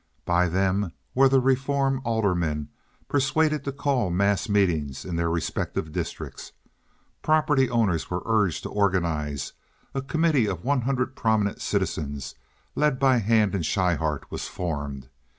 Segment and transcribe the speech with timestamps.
[0.25, 2.69] By them were the reform aldermen
[3.07, 6.53] persuaded to call mass meetings in their respective districts.
[7.21, 9.53] Property owners were urged to organize;
[9.93, 12.33] a committee of one hundred prominent citizens
[12.73, 15.07] led by Hand and Schryhart was formed.